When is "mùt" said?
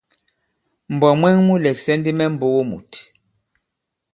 2.69-2.91